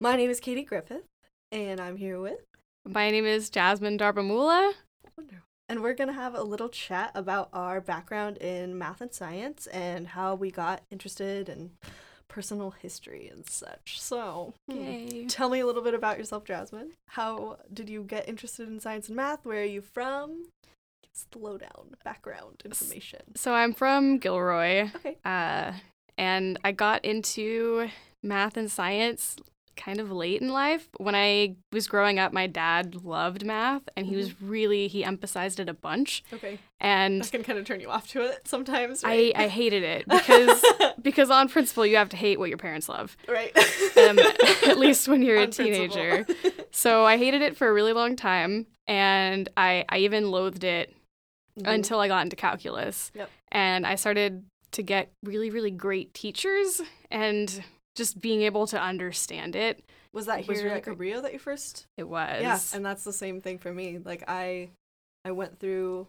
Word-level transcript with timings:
My 0.00 0.16
name 0.16 0.30
is 0.30 0.38
Katie 0.40 0.62
Griffith, 0.62 1.02
and 1.50 1.80
I'm 1.80 1.96
here 1.96 2.20
with. 2.20 2.40
My 2.86 3.10
name 3.10 3.26
is 3.26 3.50
Jasmine 3.50 3.98
Darbhamulla. 3.98 4.72
And 5.68 5.82
we're 5.82 5.94
going 5.94 6.08
to 6.08 6.14
have 6.14 6.34
a 6.34 6.42
little 6.42 6.68
chat 6.68 7.10
about 7.14 7.50
our 7.52 7.80
background 7.80 8.38
in 8.38 8.78
math 8.78 9.00
and 9.00 9.12
science 9.12 9.66
and 9.66 10.06
how 10.08 10.34
we 10.34 10.50
got 10.50 10.82
interested 10.90 11.48
in 11.48 11.72
personal 12.28 12.70
history 12.70 13.28
and 13.30 13.44
such. 13.50 14.00
So, 14.00 14.54
hmm, 14.70 14.76
Yay. 14.78 15.26
tell 15.26 15.50
me 15.50 15.60
a 15.60 15.66
little 15.66 15.82
bit 15.82 15.94
about 15.94 16.16
yourself, 16.16 16.44
Jasmine. 16.44 16.92
How 17.08 17.58
did 17.74 17.90
you 17.90 18.02
get 18.04 18.28
interested 18.28 18.68
in 18.68 18.80
science 18.80 19.08
and 19.08 19.16
math? 19.16 19.44
Where 19.44 19.60
are 19.60 19.64
you 19.64 19.82
from? 19.82 20.46
Slow 21.12 21.58
down, 21.58 21.96
background 22.04 22.62
information. 22.64 23.20
So 23.34 23.52
I'm 23.52 23.74
from 23.74 24.18
Gilroy, 24.18 24.90
Okay. 24.96 25.16
uh, 25.24 25.72
and 26.16 26.58
I 26.64 26.70
got 26.72 27.04
into 27.04 27.88
math 28.22 28.56
and 28.56 28.70
science 28.70 29.36
kind 29.78 30.00
of 30.00 30.10
late 30.12 30.42
in 30.42 30.48
life. 30.50 30.88
When 30.98 31.14
I 31.14 31.56
was 31.72 31.88
growing 31.88 32.18
up, 32.18 32.32
my 32.32 32.46
dad 32.46 32.96
loved 33.04 33.44
math, 33.46 33.88
and 33.96 34.06
he 34.06 34.16
was 34.16 34.40
really 34.42 34.88
he 34.88 35.02
emphasized 35.04 35.58
it 35.60 35.68
a 35.70 35.72
bunch. 35.74 36.22
Okay. 36.32 36.58
And 36.80 37.22
That 37.22 37.30
can 37.32 37.42
kind 37.44 37.58
of 37.58 37.64
turn 37.64 37.80
you 37.80 37.88
off 37.88 38.08
to 38.08 38.22
it 38.22 38.46
sometimes. 38.46 39.02
I, 39.04 39.08
Right? 39.08 39.32
I 39.36 39.48
hated 39.48 39.82
it 39.82 40.06
because 40.08 40.62
because 41.00 41.30
on 41.30 41.48
principle 41.48 41.86
you 41.86 41.96
have 41.96 42.10
to 42.10 42.16
hate 42.16 42.38
what 42.38 42.50
your 42.50 42.58
parents 42.58 42.88
love. 42.88 43.16
right. 43.26 43.56
Um, 43.96 44.18
at 44.66 44.78
least 44.84 45.08
when 45.08 45.22
you're 45.22 45.36
a 45.38 45.42
On 45.44 45.50
principle. 45.52 45.88
teenager. 45.94 46.26
So 46.72 47.04
I 47.06 47.16
hated 47.16 47.40
it 47.42 47.56
for 47.56 47.68
a 47.68 47.72
really 47.72 47.92
long 47.94 48.16
time, 48.16 48.66
and 48.86 49.48
I 49.56 49.84
I 49.88 49.98
even 49.98 50.30
loathed 50.30 50.64
it 50.64 50.94
Mhm. 51.58 51.74
until 51.74 51.98
I 51.98 52.06
got 52.08 52.22
into 52.22 52.36
calculus. 52.36 53.10
Yep. 53.14 53.30
And 53.50 53.86
I 53.86 53.94
started 53.96 54.44
to 54.72 54.82
get 54.82 55.10
really, 55.24 55.50
really 55.50 55.70
great 55.72 56.12
teachers 56.14 56.80
and 57.10 57.64
just 57.98 58.20
being 58.20 58.42
able 58.42 58.66
to 58.68 58.80
understand 58.80 59.56
it. 59.56 59.84
Was 60.12 60.26
that 60.26 60.40
It 60.40 60.48
was 60.48 60.58
here 60.58 60.68
really 60.68 60.78
at 60.78 60.84
Cabrillo 60.84 61.20
that 61.22 61.32
you 61.34 61.38
first? 61.38 61.86
It 61.98 62.08
was. 62.08 62.40
Yeah, 62.40 62.58
and 62.72 62.86
that's 62.86 63.04
the 63.04 63.12
same 63.12 63.42
thing 63.42 63.58
for 63.58 63.72
me. 63.72 63.98
Like 63.98 64.24
I, 64.26 64.70
I 65.24 65.32
went 65.32 65.58
through, 65.58 66.06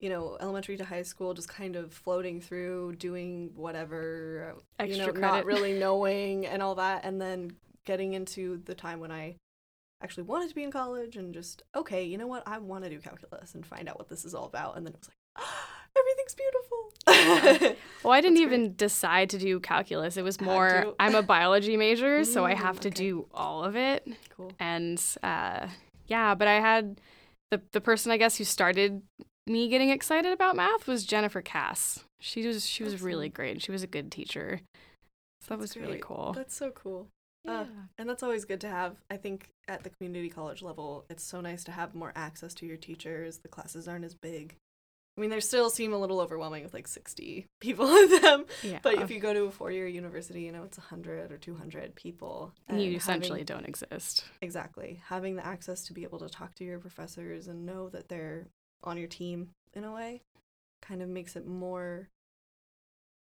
you 0.00 0.10
know, 0.10 0.36
elementary 0.40 0.76
to 0.76 0.84
high 0.84 1.02
school, 1.02 1.34
just 1.34 1.48
kind 1.48 1.74
of 1.74 1.92
floating 1.92 2.40
through, 2.40 2.96
doing 2.96 3.50
whatever, 3.56 4.54
uh, 4.78 4.84
you 4.84 4.98
know, 4.98 5.06
Extra 5.06 5.20
not 5.20 5.30
credit. 5.30 5.46
really 5.46 5.78
knowing 5.78 6.46
and 6.46 6.62
all 6.62 6.76
that, 6.76 7.04
and 7.04 7.20
then 7.20 7.52
getting 7.86 8.12
into 8.12 8.60
the 8.66 8.74
time 8.74 9.00
when 9.00 9.10
I 9.10 9.36
actually 10.02 10.24
wanted 10.24 10.50
to 10.50 10.54
be 10.54 10.62
in 10.62 10.70
college 10.70 11.16
and 11.16 11.34
just 11.34 11.62
okay, 11.74 12.04
you 12.04 12.18
know 12.18 12.26
what, 12.26 12.42
I 12.46 12.58
want 12.58 12.84
to 12.84 12.90
do 12.90 13.00
calculus 13.00 13.54
and 13.54 13.66
find 13.66 13.88
out 13.88 13.98
what 13.98 14.08
this 14.08 14.24
is 14.24 14.34
all 14.34 14.44
about, 14.44 14.76
and 14.76 14.86
then 14.86 14.92
it 14.92 15.00
was 15.00 15.08
like, 15.08 15.46
everything's 15.98 16.34
beautiful. 16.34 17.76
well, 18.04 18.12
I 18.12 18.20
didn't 18.20 18.36
That's 18.36 18.46
great. 18.46 18.52
even 18.60 18.74
decide 18.76 19.30
to 19.30 19.38
do 19.38 19.60
calculus. 19.60 20.16
It 20.16 20.22
was 20.24 20.40
more, 20.40 20.84
to. 20.86 20.94
I'm 21.00 21.14
a 21.14 21.22
biology 21.22 21.76
major, 21.76 22.24
so 22.24 22.44
I 22.44 22.54
Mm, 22.54 22.58
have 22.58 22.80
to 22.80 22.88
okay. 22.88 22.94
do 22.94 23.26
all 23.34 23.64
of 23.64 23.76
it. 23.76 24.06
cool. 24.36 24.52
And 24.58 25.02
uh, 25.22 25.68
yeah, 26.06 26.34
but 26.34 26.48
I 26.48 26.60
had 26.60 27.00
the, 27.50 27.60
the 27.72 27.80
person, 27.80 28.12
I 28.12 28.16
guess, 28.16 28.36
who 28.36 28.44
started 28.44 29.02
me 29.46 29.68
getting 29.68 29.90
excited 29.90 30.32
about 30.32 30.54
math 30.56 30.86
was 30.86 31.04
Jennifer 31.04 31.42
Cass. 31.42 32.04
She 32.20 32.46
was 32.46 32.66
she 32.66 32.84
was 32.84 33.00
really 33.02 33.26
Awesome. 33.26 33.32
great. 33.34 33.62
She 33.62 33.72
was 33.72 33.82
a 33.82 33.86
good 33.88 34.12
teacher. 34.12 34.60
So 35.40 35.48
that 35.54 35.58
was 35.58 35.70
That's 35.74 35.84
really 35.86 35.98
cool. 36.00 36.32
That's 36.36 36.54
so 36.54 36.70
cool. 36.70 37.08
Uh, 37.48 37.64
And 37.98 38.06
that's 38.08 38.22
always 38.22 38.44
good 38.44 38.60
to 38.60 38.68
have. 38.68 38.96
I 39.10 39.16
think 39.16 39.48
at 39.66 39.82
the 39.82 39.88
community 39.90 40.28
college 40.28 40.60
level, 40.62 41.06
it's 41.08 41.24
so 41.24 41.40
nice 41.40 41.64
to 41.64 41.72
have 41.72 41.94
more 41.94 42.12
access 42.14 42.52
to 42.54 42.66
your 42.66 42.76
teachers. 42.76 43.38
The 43.38 43.48
classes 43.48 43.88
aren't 43.88 44.04
as 44.04 44.14
big. 44.14 44.54
I 45.20 45.22
mean, 45.22 45.28
they 45.28 45.40
still 45.40 45.68
seem 45.68 45.92
a 45.92 45.98
little 45.98 46.18
overwhelming 46.18 46.62
with 46.62 46.72
like 46.72 46.88
60 46.88 47.46
people 47.60 47.94
in 47.94 48.22
them. 48.22 48.46
yeah. 48.62 48.78
But 48.82 48.94
if 48.94 49.10
you 49.10 49.20
go 49.20 49.34
to 49.34 49.42
a 49.44 49.50
four 49.50 49.70
year 49.70 49.86
university, 49.86 50.40
you 50.40 50.50
know, 50.50 50.62
it's 50.62 50.78
100 50.78 51.30
or 51.30 51.36
200 51.36 51.94
people. 51.94 52.54
and 52.68 52.82
you 52.82 52.96
essentially 52.96 53.40
having- 53.40 53.44
don't 53.44 53.68
exist. 53.68 54.24
Exactly. 54.40 55.02
Having 55.08 55.36
the 55.36 55.44
access 55.44 55.84
to 55.84 55.92
be 55.92 56.04
able 56.04 56.20
to 56.20 56.30
talk 56.30 56.54
to 56.54 56.64
your 56.64 56.78
professors 56.78 57.48
and 57.48 57.66
know 57.66 57.90
that 57.90 58.08
they're 58.08 58.46
on 58.82 58.96
your 58.96 59.08
team 59.08 59.50
in 59.74 59.84
a 59.84 59.92
way 59.92 60.22
kind 60.80 61.02
of 61.02 61.08
makes 61.10 61.36
it 61.36 61.46
more 61.46 62.08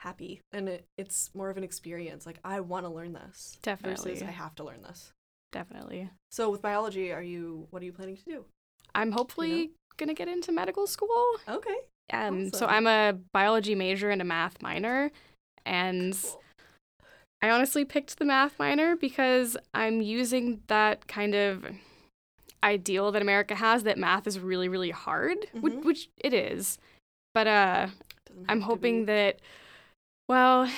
happy 0.02 0.40
and 0.52 0.70
it, 0.70 0.86
it's 1.00 1.34
more 1.34 1.50
of 1.50 1.58
an 1.58 1.64
experience. 1.64 2.28
Like, 2.28 2.38
I 2.44 2.60
want 2.60 2.86
to 2.86 2.92
learn 2.92 3.14
this. 3.14 3.58
Definitely. 3.64 4.12
Versus, 4.12 4.28
I 4.28 4.32
have 4.32 4.54
to 4.58 4.64
learn 4.64 4.84
this. 4.84 5.14
Definitely. 5.52 6.12
So, 6.30 6.52
with 6.52 6.62
biology, 6.62 7.12
are 7.12 7.24
you, 7.24 7.66
what 7.72 7.82
are 7.82 7.86
you 7.86 7.92
planning 7.92 8.18
to 8.18 8.24
do? 8.24 8.46
I'm 8.94 9.12
hopefully 9.14 9.72
gonna 9.98 10.14
get 10.14 10.28
into 10.28 10.52
medical 10.52 10.88
school. 10.88 11.26
Okay. 11.48 11.76
Um, 12.14 12.52
so 12.52 12.66
I'm 12.66 12.88
a 12.88 13.14
biology 13.34 13.74
major 13.76 14.10
and 14.10 14.22
a 14.22 14.26
math 14.26 14.62
minor, 14.62 15.12
and 15.66 16.18
Cool. 16.22 16.42
I 17.42 17.50
honestly 17.50 17.86
picked 17.86 18.20
the 18.20 18.26
math 18.26 18.60
minor 18.60 18.96
because 18.96 19.58
I'm 19.74 20.02
using 20.02 20.62
that 20.68 21.08
kind 21.08 21.34
of 21.34 21.66
ideal 22.64 23.12
that 23.12 23.22
America 23.22 23.56
has 23.56 23.84
that 23.84 23.98
math 23.98 24.28
is 24.28 24.40
really 24.40 24.68
really 24.70 24.92
hard, 24.92 25.38
which, 25.54 25.74
Mhm. 25.74 25.84
which 25.84 26.10
it 26.18 26.34
is. 26.34 26.78
But 27.34 27.48
uh, 27.48 27.88
I'm 28.50 28.62
hoping 28.62 29.06
that, 29.06 29.40
well, 30.28 30.70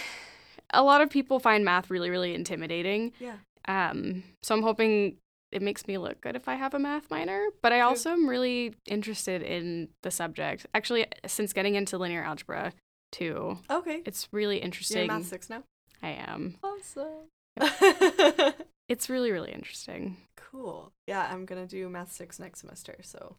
a 0.70 0.84
lot 0.84 1.02
of 1.02 1.10
people 1.10 1.40
find 1.40 1.66
math 1.66 1.90
really 1.90 2.10
really 2.10 2.34
intimidating. 2.36 3.12
Yeah. 3.20 3.38
Um, 3.68 4.24
so 4.44 4.56
I'm 4.56 4.62
hoping 4.62 5.18
it 5.54 5.62
makes 5.62 5.88
me 5.88 5.98
look 5.98 6.20
good 6.22 6.36
if 6.36 6.48
I 6.48 6.56
have 6.56 6.74
a 6.74 6.80
math 6.80 7.10
minor, 7.12 7.46
but 7.62 7.72
I 7.72 7.82
also 7.82 8.12
am 8.12 8.28
really 8.28 8.74
interested 8.88 9.42
in 9.42 9.90
the 10.02 10.12
subject. 10.12 10.66
Actually, 10.74 11.06
since 11.26 11.54
getting 11.54 11.76
into 11.76 11.98
linear 11.98 12.24
algebra 12.24 12.74
too, 13.12 13.60
Okay. 13.70 14.02
it's 14.06 14.28
really 14.32 14.58
interesting. 14.58 15.06
You're 15.06 15.08
math 15.20 15.28
six 15.28 15.50
now? 15.50 15.64
I 16.02 16.10
am. 16.10 16.58
Awesome. 16.64 17.30
It's 18.90 19.10
really, 19.10 19.32
really 19.32 19.52
interesting. 19.54 20.18
cool. 20.36 20.92
Yeah, 21.08 21.28
I'm 21.32 21.46
going 21.46 21.66
to 21.66 21.68
do 21.68 21.88
math 21.90 22.12
six 22.12 22.38
next 22.38 22.60
semester. 22.60 22.98
So, 23.02 23.38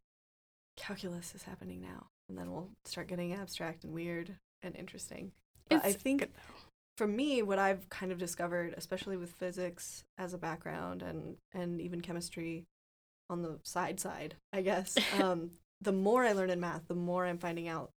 calculus 0.76 1.34
is 1.34 1.42
happening 1.42 1.82
now. 1.82 2.06
And 2.28 2.38
then 2.38 2.50
we'll 2.50 2.70
start 2.86 3.08
getting 3.08 3.34
abstract 3.34 3.84
and 3.84 3.92
weird 3.92 4.36
and 4.62 4.74
interesting. 4.74 5.32
But 5.68 5.84
I 5.84 5.92
think 5.92 6.20
good, 6.20 6.30
though. 6.34 6.54
For 6.96 7.06
me, 7.06 7.42
what 7.42 7.58
I've 7.58 7.88
kind 7.88 8.12
of 8.12 8.18
discovered, 8.18 8.74
especially 8.76 9.16
with 9.16 9.32
physics 9.32 10.04
as 10.18 10.32
a 10.34 10.38
background 10.38 11.02
and 11.02 11.36
and 11.52 11.80
even 11.80 12.00
chemistry 12.00 12.64
on 13.30 13.42
the 13.42 13.58
side 13.62 13.98
side, 14.00 14.36
I 14.52 14.62
guess, 14.62 14.96
um, 15.20 15.52
the 15.80 15.92
more 15.92 16.24
I 16.24 16.32
learn 16.32 16.50
in 16.50 16.60
math, 16.60 16.86
the 16.88 16.94
more 16.94 17.26
I'm 17.26 17.38
finding 17.38 17.68
out 17.68 17.90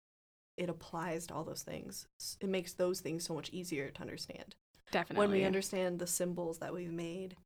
it 0.56 0.70
applies 0.70 1.26
to 1.26 1.34
all 1.34 1.44
those 1.44 1.62
things. 1.62 2.06
It 2.40 2.48
makes 2.48 2.72
those 2.72 3.00
things 3.00 3.24
so 3.24 3.34
much 3.34 3.50
easier 3.50 3.90
to 3.90 4.00
understand 4.00 4.54
definitely. 4.90 5.18
when 5.26 5.30
we 5.30 5.44
understand 5.44 5.98
the 5.98 6.06
symbols 6.06 6.58
that 6.60 6.72
we've 6.72 6.90
made 6.92 7.36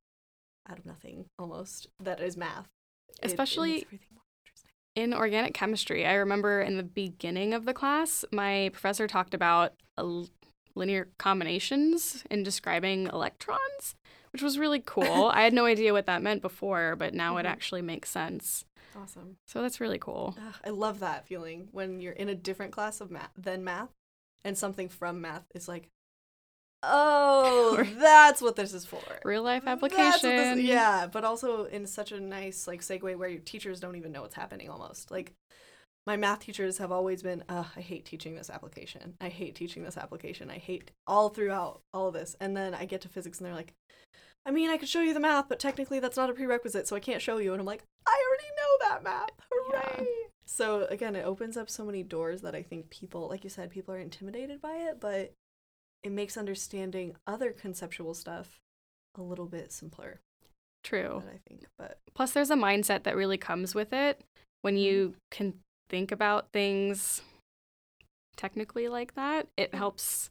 out 0.69 0.79
of 0.79 0.87
nothing, 0.87 1.25
almost 1.37 1.89
that 1.99 2.21
is 2.21 2.37
math. 2.37 2.69
it- 3.09 3.19
it 3.23 3.27
Especially- 3.27 3.85
more 4.13 4.23
interesting. 4.45 4.71
in 4.95 5.13
organic 5.13 5.55
chemistry, 5.55 6.07
I 6.07 6.13
remember 6.15 6.61
in 6.61 6.77
the 6.77 6.85
beginning 6.85 7.53
of 7.53 7.65
the 7.65 7.75
class, 7.75 8.25
my 8.31 8.71
professor 8.73 9.09
talked 9.09 9.35
about 9.35 9.73
linear 10.75 11.09
combinations 11.19 12.25
in 12.31 12.43
describing 12.43 13.07
electrons, 13.07 13.95
which 14.33 14.43
was 14.43 14.59
really 14.59 14.83
cool. 14.85 15.31
I 15.35 15.43
had 15.43 15.53
no 15.53 15.65
idea 15.75 15.93
what 15.93 16.07
that 16.07 16.23
meant 16.23 16.43
before, 16.43 16.97
but 16.97 17.15
now 17.15 17.37
it 17.39 17.45
Mhm. 17.45 17.51
actually 17.51 17.83
makes 17.83 18.11
sense. 18.11 18.65
Awesome. 18.97 19.37
So 19.47 19.63
that's 19.63 19.81
really 19.81 19.99
cool. 19.99 20.37
Ugh, 20.39 20.55
I 20.65 20.71
love 20.71 20.99
that 21.01 21.27
feeling 21.27 21.69
when 21.73 22.01
you're 22.01 22.13
in 22.13 22.29
a 22.29 22.35
different 22.35 22.73
class 22.73 23.01
of 23.01 23.11
math 23.11 23.31
than 23.37 23.63
math, 23.65 23.91
and 24.45 24.57
something 24.59 24.89
from 24.89 25.21
math 25.21 25.45
is 25.55 25.69
like, 25.69 25.89
oh, 26.83 27.85
that's 27.99 28.41
what 28.41 28.57
this 28.57 28.73
is 28.73 28.85
for. 28.87 29.03
Real 29.25 29.43
life 29.43 29.65
application. 29.67 30.61
yeah, 30.65 31.07
but 31.07 31.25
also 31.25 31.65
in 31.65 31.87
such 31.87 32.13
a 32.13 32.21
nice 32.21 32.67
like 32.67 32.81
segue 32.81 33.17
where 33.17 33.29
your 33.29 33.41
teachers 33.41 33.81
don't 33.81 33.97
even 33.97 34.13
know 34.13 34.23
what's 34.23 34.35
happening 34.35 34.69
almost. 34.71 35.11
Like 35.11 35.33
my 36.07 36.17
math 36.17 36.41
teachers 36.41 36.79
have 36.79 36.91
always 36.91 37.23
been, 37.23 37.45
I 37.49 37.63
hate 37.81 38.05
teaching 38.05 38.35
this 38.35 38.51
application. 38.51 39.15
I 39.21 39.29
hate 39.29 39.55
teaching 39.55 39.85
this 39.85 39.97
application. 39.97 40.51
I 40.51 40.59
hate 40.59 40.91
all 41.07 41.29
throughout 41.29 41.83
all 41.93 42.09
of 42.09 42.15
this. 42.15 42.37
And 42.41 42.57
then 42.57 42.75
I 42.75 42.85
get 42.85 43.01
to 43.03 43.09
physics 43.09 43.39
and 43.39 43.47
they're 43.47 43.55
like, 43.55 43.75
I 44.47 44.51
mean, 44.51 44.71
I 44.71 44.79
could 44.79 44.89
show 44.89 45.03
you 45.03 45.13
the 45.13 45.21
math, 45.21 45.49
but 45.49 45.59
technically 45.59 46.01
that's 46.01 46.17
not 46.17 46.31
a 46.31 46.33
prerequisite, 46.33 46.89
so 46.89 46.97
I 46.97 47.01
can't 47.01 47.21
show 47.21 47.37
you. 47.37 47.53
And 47.53 47.61
I'm 47.61 47.67
like, 47.67 47.83
I 48.07 48.23
already 48.29 48.49
know 48.57 48.89
that 48.89 49.05
math. 49.05 49.31
Hooray! 49.53 50.07
So 50.47 50.87
again, 50.87 51.15
it 51.15 51.27
opens 51.27 51.57
up 51.57 51.69
so 51.69 51.85
many 51.85 52.03
doors 52.03 52.41
that 52.43 52.55
I 52.55 52.63
think 52.63 52.91
people, 52.91 53.29
like 53.29 53.45
you 53.45 53.51
said, 53.51 53.71
people 53.71 53.95
are 53.95 54.01
intimidated 54.01 54.61
by 54.61 54.77
it, 54.77 54.99
but 55.01 55.35
it 56.03 56.11
makes 56.11 56.37
understanding 56.37 57.15
other 57.27 57.53
conceptual 57.53 58.15
stuff 58.15 58.59
a 59.17 59.23
little 59.23 59.47
bit 59.47 59.71
simpler. 59.71 60.21
True. 60.83 61.23
I 61.29 61.39
think, 61.47 61.67
but 61.79 61.99
Plus, 62.15 62.33
there's 62.33 62.51
a 62.51 62.57
mindset 62.57 63.03
that 63.03 63.17
really 63.17 63.37
comes 63.37 63.75
with 63.75 63.93
it 63.93 64.23
when 64.63 64.75
mm-hmm. 64.75 64.83
you 64.83 65.15
can 65.31 65.55
think 65.91 66.13
about 66.13 66.53
things 66.53 67.23
technically 68.37 68.89
like 68.89 69.15
that. 69.15 69.49
It 69.57 69.73
mm. 69.73 69.79
helps. 69.79 70.31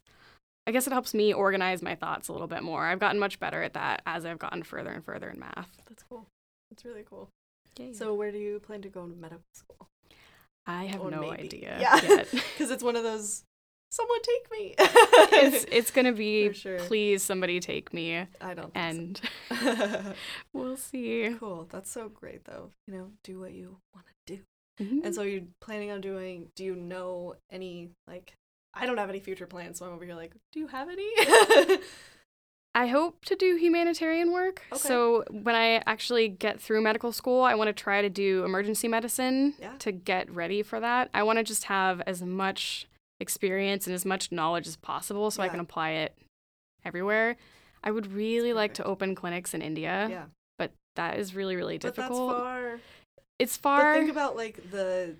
I 0.65 0.71
guess 0.71 0.87
it 0.87 0.93
helps 0.93 1.13
me 1.13 1.33
organize 1.33 1.81
my 1.81 1.95
thoughts 1.95 2.27
a 2.27 2.31
little 2.31 2.47
bit 2.47 2.63
more. 2.63 2.85
I've 2.85 2.99
gotten 2.99 3.19
much 3.19 3.39
better 3.39 3.63
at 3.63 3.73
that 3.73 4.01
as 4.05 4.25
I've 4.25 4.39
gotten 4.39 4.63
further 4.63 4.91
and 4.91 5.03
further 5.03 5.29
in 5.29 5.39
math. 5.39 5.69
that's 5.87 6.03
cool. 6.03 6.27
That's 6.69 6.85
really 6.85 7.03
cool. 7.07 7.29
So 7.77 7.91
So 7.93 8.13
where 8.13 8.31
do 8.31 8.37
you 8.37 8.59
plan 8.59 8.81
to 8.81 8.89
go 8.89 9.07
to 9.07 9.15
medical 9.15 9.43
school? 9.53 9.87
I 10.67 10.85
have 10.85 11.01
or 11.01 11.09
no 11.09 11.21
maybe. 11.21 11.43
idea 11.43 11.77
Yeah. 11.79 12.23
Because 12.31 12.71
it's 12.71 12.83
one 12.83 12.95
of 12.95 13.03
those 13.03 13.43
someone 13.89 14.19
take 14.21 14.51
me. 14.51 14.75
it's 14.77 15.65
it's 15.71 15.91
gonna 15.91 16.11
be 16.11 16.53
sure. 16.53 16.79
please 16.79 17.23
somebody 17.23 17.59
take 17.59 17.93
me, 17.93 18.27
I 18.41 18.53
don't. 18.53 18.73
Think 18.73 18.75
and 18.75 19.21
so. 19.49 20.13
we'll 20.53 20.77
see. 20.77 21.35
cool. 21.39 21.67
That's 21.69 21.91
so 21.91 22.09
great, 22.09 22.45
though. 22.45 22.69
You 22.87 22.93
know, 22.93 23.07
do 23.23 23.39
what 23.39 23.53
you 23.53 23.77
want 23.93 24.05
to 24.07 24.35
do. 24.35 24.41
Mhm. 24.79 25.03
And 25.05 25.13
so 25.15 25.21
you're 25.23 25.43
planning 25.61 25.91
on 25.91 26.01
doing. 26.01 26.51
Do 26.55 26.63
you 26.63 26.75
know 26.75 27.35
any 27.51 27.89
like? 28.07 28.33
I 28.73 28.85
don't 28.85 28.97
have 28.97 29.09
any 29.09 29.19
future 29.19 29.47
plans, 29.47 29.79
so 29.79 29.85
I'm 29.85 29.93
over 29.93 30.05
here 30.05 30.15
like, 30.15 30.33
do 30.51 30.59
you 30.59 30.67
have 30.67 30.87
any? 30.89 31.09
I 32.75 32.85
hope 32.85 33.25
to 33.25 33.35
do 33.35 33.55
humanitarian 33.55 34.31
work. 34.31 34.61
Okay. 34.71 34.79
So 34.79 35.23
when 35.31 35.55
I 35.55 35.81
actually 35.87 36.27
get 36.29 36.61
through 36.61 36.81
medical 36.81 37.11
school, 37.11 37.43
I 37.43 37.55
want 37.55 37.67
to 37.67 37.73
try 37.73 38.01
to 38.01 38.09
do 38.09 38.45
emergency 38.45 38.87
medicine 38.87 39.55
Yeah. 39.59 39.73
to 39.79 39.91
get 39.91 40.29
ready 40.31 40.61
for 40.61 40.79
that. 40.79 41.09
I 41.13 41.23
want 41.23 41.39
to 41.39 41.43
just 41.43 41.63
have 41.65 41.99
as 42.01 42.21
much 42.21 42.87
experience 43.19 43.87
and 43.87 43.93
as 43.93 44.05
much 44.05 44.31
knowledge 44.31 44.67
as 44.67 44.75
possible 44.77 45.31
so 45.31 45.41
I 45.41 45.49
can 45.49 45.59
apply 45.59 45.89
it 45.91 46.15
everywhere. 46.85 47.37
I 47.83 47.91
would 47.91 48.13
really 48.13 48.53
like 48.53 48.75
to 48.75 48.83
open 48.83 49.15
clinics 49.15 49.53
in 49.53 49.61
India, 49.61 50.07
yeah, 50.09 50.25
but 50.57 50.71
that 50.95 51.17
is 51.17 51.33
really 51.33 51.55
really 51.55 51.77
difficult. 51.79 52.09
but 52.29 52.33
that's 52.37 52.43
far. 52.43 52.79
It's 53.39 53.57
far. 53.57 53.93
But 53.93 53.99
think 53.99 54.11
about 54.11 54.35
like 54.35 54.69
the 54.71 55.15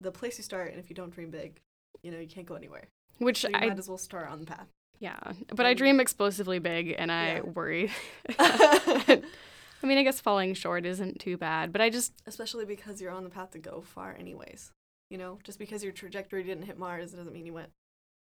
the 0.00 0.10
place 0.12 0.36
you 0.38 0.44
start, 0.44 0.70
and 0.72 0.78
if 0.80 0.90
you 0.90 0.96
don't 0.96 1.10
dream 1.14 1.30
big, 1.30 1.60
you 2.02 2.10
know 2.10 2.18
you 2.18 2.26
can't 2.28 2.46
go 2.46 2.54
anywhere. 2.56 2.88
which 3.18 3.42
So 3.42 3.48
you 3.48 3.54
I 3.56 3.68
might 3.68 3.78
as 3.78 3.88
well 3.88 3.98
start 3.98 4.28
on 4.30 4.40
the 4.40 4.46
path. 4.46 4.68
yeah, 4.98 5.18
but 5.54 5.64
I 5.66 5.74
dream 5.74 6.00
explosively 6.00 6.58
big 6.58 6.94
and 6.98 7.10
I 7.12 7.36
Yeah. 7.36 7.40
worry. 7.42 7.90
I 8.38 9.86
mean, 9.86 9.98
I 9.98 10.02
guess 10.02 10.20
falling 10.20 10.54
short 10.54 10.86
isn't 10.86 11.20
too 11.20 11.36
bad, 11.36 11.72
but 11.72 11.80
I 11.80 11.90
just 11.90 12.12
Especially 12.26 12.64
because 12.64 13.00
you're 13.00 13.10
on 13.12 13.24
the 13.24 13.30
path 13.30 13.50
to 13.52 13.58
go 13.58 13.82
far, 13.82 14.16
anyways. 14.18 14.72
You 15.10 15.18
know, 15.18 15.38
just 15.44 15.58
because 15.58 15.84
your 15.84 15.92
trajectory 15.92 16.42
didn't 16.42 16.64
hit 16.64 16.78
Mars 16.78 17.12
doesn't 17.12 17.32
mean 17.32 17.46
you 17.46 17.52
went 17.52 17.70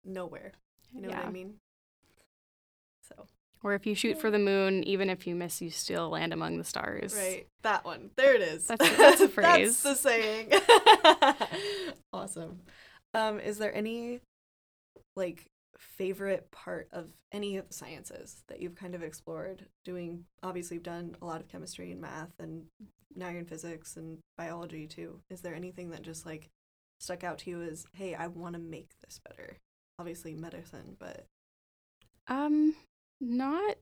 nowhere. 0.04 0.52
You 0.94 1.02
know 1.02 1.08
yeah. 1.08 1.18
what 1.18 1.26
I 1.28 1.30
mean? 1.32 1.54
So 3.08 3.26
Or 3.64 3.74
if 3.74 3.86
you 3.86 3.94
shoot 3.94 4.20
for 4.20 4.30
the 4.30 4.38
moon, 4.38 4.84
even 4.84 5.10
if 5.10 5.26
you 5.26 5.34
miss, 5.34 5.60
you 5.60 5.70
still 5.70 6.10
land 6.10 6.32
among 6.32 6.58
the 6.58 6.64
stars. 6.64 7.14
right, 7.16 7.46
that 7.62 7.84
one. 7.84 8.10
There 8.16 8.34
it 8.34 8.40
is. 8.42 8.66
That's- 8.66 8.96
that's 8.96 9.20
a 9.22 9.28
phrase. 9.28 9.82
that's 9.82 10.00
the 10.00 10.08
saying. 10.08 10.52
awesome. 12.12 12.60
Um, 13.14 13.40
is 13.40 13.58
there 13.58 13.74
any 13.74 14.20
like 15.16 15.46
favorite 15.78 16.50
part 16.50 16.88
of 16.92 17.08
any 17.32 17.56
of 17.56 17.68
the 17.68 17.74
sciences 17.74 18.42
that 18.48 18.60
you've 18.60 18.74
kind 18.74 18.94
of 18.96 19.02
explored 19.02 19.66
doing 19.84 20.24
obviously 20.42 20.74
you've 20.76 20.82
done 20.82 21.14
a 21.22 21.24
lot 21.24 21.40
of 21.40 21.46
chemistry 21.48 21.92
and 21.92 22.00
math 22.00 22.30
and 22.40 22.64
now 23.14 23.28
you're 23.28 23.38
in 23.38 23.44
physics 23.46 23.96
and 23.96 24.18
biology 24.36 24.88
too 24.88 25.20
is 25.30 25.40
there 25.40 25.54
anything 25.54 25.90
that 25.90 26.02
just 26.02 26.26
like 26.26 26.48
stuck 26.98 27.22
out 27.22 27.38
to 27.38 27.50
you 27.50 27.62
as 27.62 27.84
hey 27.94 28.12
i 28.16 28.26
want 28.26 28.54
to 28.54 28.60
make 28.60 28.88
this 29.04 29.20
better 29.28 29.56
obviously 30.00 30.34
medicine 30.34 30.96
but 30.98 31.26
Um, 32.26 32.74
not 33.20 33.76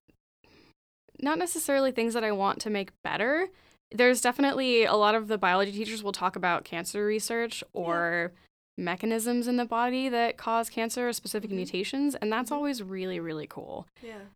not 1.20 1.38
necessarily 1.38 1.92
things 1.92 2.12
that 2.14 2.24
I 2.24 2.32
want 2.32 2.60
to 2.62 2.70
make 2.70 2.90
better. 3.02 3.48
There's 3.90 4.20
definitely 4.20 4.84
a 4.84 4.94
lot 4.94 5.14
of 5.14 5.28
the 5.28 5.38
biology 5.38 5.72
teachers 5.72 6.02
will 6.02 6.12
talk 6.12 6.36
about 6.36 6.64
cancer 6.64 7.06
research 7.06 7.64
or 7.72 8.32
mechanisms 8.76 9.46
in 9.48 9.56
the 9.56 9.64
body 9.64 10.10
that 10.10 10.36
cause 10.36 10.68
cancer 10.68 11.08
or 11.08 11.12
specific 11.14 11.50
Mhm. 11.50 11.54
mutations, 11.56 12.14
and 12.16 12.30
that's 12.30 12.50
Mhm. 12.50 12.56
always 12.56 12.82
really 12.82 13.18
really 13.20 13.46
cool. 13.46 13.86
yeah 14.02 14.26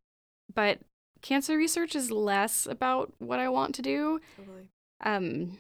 But 0.55 0.81
cancer 1.20 1.56
research 1.56 1.94
is 1.94 2.11
less 2.11 2.67
about 2.67 3.12
what 3.19 3.38
I 3.38 3.49
want 3.50 3.75
to 3.75 3.82
do. 3.82 4.20
totally 4.37 4.69
Um, 5.03 5.58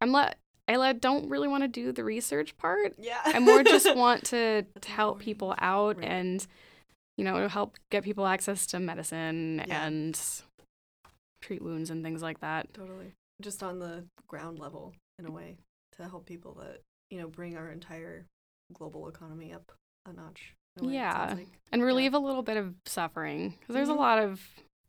I'm 0.00 0.12
let 0.12 0.38
I 0.68 0.92
don't 0.92 1.28
really 1.28 1.48
want 1.48 1.62
to 1.64 1.68
do 1.68 1.90
the 1.90 2.04
research 2.04 2.56
part. 2.56 2.94
yeah 2.96 3.20
I 3.24 3.40
more 3.40 3.64
just 3.64 3.92
want 3.96 4.24
to 4.26 4.64
help 4.86 5.18
people 5.18 5.52
out 5.58 5.96
Right. 5.96 6.06
and, 6.08 6.46
you 7.20 7.24
know, 7.24 7.46
help 7.48 7.76
get 7.90 8.02
people 8.02 8.26
access 8.26 8.66
to 8.68 8.80
medicine 8.80 9.62
Yeah. 9.68 9.84
and 9.86 10.18
treat 11.42 11.60
wounds 11.60 11.90
and 11.90 12.02
things 12.02 12.22
like 12.22 12.40
that. 12.40 12.72
Totally. 12.72 13.12
Just 13.42 13.62
on 13.62 13.78
the 13.78 14.06
ground 14.26 14.58
level, 14.58 14.94
in 15.18 15.26
a 15.26 15.30
way, 15.30 15.58
to 15.98 16.08
help 16.08 16.24
people 16.24 16.54
that, 16.54 16.80
you 17.10 17.20
know, 17.20 17.28
bring 17.28 17.58
our 17.58 17.70
entire 17.70 18.24
global 18.72 19.06
economy 19.06 19.52
up 19.52 19.70
a 20.06 20.14
notch. 20.14 20.54
a 20.80 20.84
Yeah. 20.86 21.34
like. 21.36 21.48
And 21.72 21.82
relieve 21.82 22.14
a 22.14 22.18
little 22.18 22.42
bit 22.44 22.56
of 22.56 22.74
suffering. 22.86 23.58
'Cause 23.66 23.74
there's 23.74 23.88
Mhm. 23.88 23.96
a 23.96 24.00
lot 24.00 24.18
of 24.22 24.40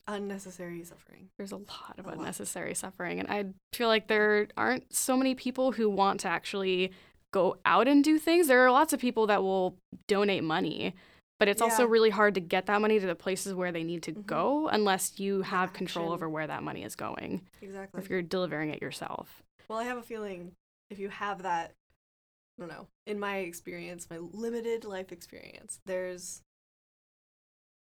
Unnecessary 0.07 0.83
suffering. 0.83 1.29
there's 1.37 1.51
a 1.51 1.57
lot 1.57 1.95
of 1.97 2.05
A 2.05 2.09
lot. 2.09 2.17
unnecessary 2.19 2.75
suffering 2.75 3.19
and 3.19 3.27
I 3.29 3.51
feel 3.73 3.87
like 3.87 4.07
there 4.07 4.47
aren't 4.55 4.93
so 4.93 5.17
many 5.17 5.33
people 5.35 5.73
who 5.73 5.89
want 5.89 6.19
to 6.21 6.27
actually 6.27 6.93
go 7.33 7.57
out 7.65 7.87
and 7.87 8.03
do 8.03 8.19
things. 8.19 8.47
There 8.47 8.63
are 8.65 8.71
lots 8.71 8.93
of 8.93 8.99
people 8.99 9.25
that 9.27 9.41
will 9.41 9.75
donate 10.07 10.43
money, 10.43 10.93
but 11.41 11.47
it's 11.47 11.59
also 11.59 11.87
really 11.87 12.11
hard 12.11 12.35
to 12.35 12.39
get 12.39 12.67
that 12.67 12.79
money 12.81 12.99
to 12.99 13.07
the 13.07 13.15
places 13.15 13.55
where 13.55 13.71
they 13.71 13.83
need 13.83 14.03
to 14.03 14.11
Mhm. 14.13 14.27
go 14.27 14.67
unless 14.67 15.19
you 15.19 15.41
have 15.41 15.73
control 15.73 16.11
over 16.11 16.29
where 16.29 16.45
that 16.45 16.61
money 16.61 16.83
is 16.83 16.95
going. 16.95 17.49
Exactly. 17.63 17.99
if 17.99 18.11
you're 18.11 18.21
delivering 18.21 18.69
it 18.69 18.79
yourself. 18.79 19.41
Well, 19.67 19.79
I 19.79 19.85
have 19.85 19.97
a 19.97 20.03
feeling 20.03 20.55
if 20.91 20.99
you 20.99 21.09
have 21.09 21.41
that, 21.41 21.71
I 21.71 22.61
don't 22.61 22.69
know, 22.69 22.89
in 23.07 23.19
my 23.19 23.37
experience, 23.37 24.07
my 24.07 24.19
limited 24.19 24.85
life 24.85 25.11
experience, 25.11 25.79
there's 25.83 26.43